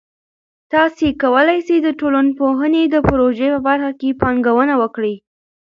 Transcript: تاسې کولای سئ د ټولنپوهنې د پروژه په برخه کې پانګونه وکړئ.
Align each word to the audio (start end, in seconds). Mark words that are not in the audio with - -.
تاسې 0.73 1.05
کولای 1.23 1.59
سئ 1.67 1.77
د 1.83 1.87
ټولنپوهنې 1.99 2.83
د 2.89 2.95
پروژه 3.07 3.47
په 3.53 3.59
برخه 3.67 3.91
کې 3.99 4.17
پانګونه 4.21 4.73
وکړئ. 4.81 5.15